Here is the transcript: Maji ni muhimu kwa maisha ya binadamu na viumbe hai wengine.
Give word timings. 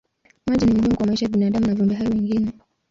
Maji 0.47 0.65
ni 0.65 0.73
muhimu 0.73 0.95
kwa 0.97 1.05
maisha 1.07 1.25
ya 1.25 1.29
binadamu 1.31 1.67
na 1.67 1.75
viumbe 1.75 1.95
hai 1.95 2.07
wengine. 2.07 2.51